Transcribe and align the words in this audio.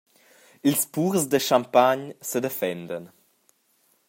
Ils 0.69 0.83
purs 0.93 1.23
da 1.31 1.39
Champagne 1.47 2.07
sedefendan. 2.29 3.05